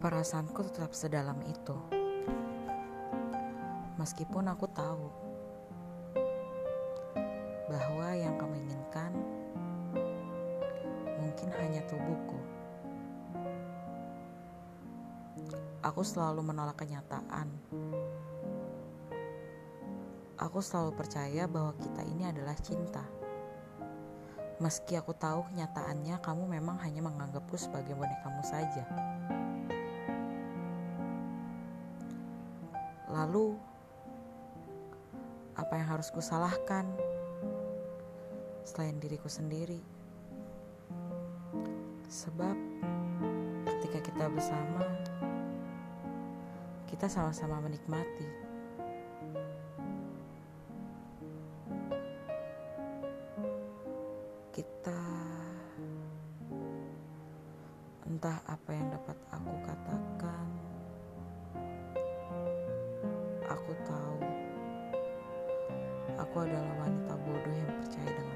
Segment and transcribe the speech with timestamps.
[0.00, 1.76] Perasaanku tetap sedalam itu.
[4.00, 5.12] Meskipun aku tahu
[7.68, 9.12] bahwa yang kamu inginkan
[11.20, 12.40] mungkin hanya tubuhku.
[15.84, 17.52] Aku selalu menolak kenyataan.
[20.40, 23.04] Aku selalu percaya bahwa kita ini adalah cinta.
[24.64, 28.88] Meski aku tahu kenyataannya kamu memang hanya menganggapku sebagai bonekamu saja.
[33.10, 33.58] Lalu,
[35.58, 36.86] apa yang harus kusalahkan
[38.62, 39.82] selain diriku sendiri?
[42.06, 42.54] Sebab
[43.66, 44.86] ketika kita bersama,
[46.86, 48.30] kita sama-sama menikmati.
[54.54, 55.00] Kita
[58.06, 60.59] entah apa yang dapat aku katakan.
[63.50, 64.22] Aku tahu
[66.14, 68.29] aku adalah wanita bodoh yang percaya dengan.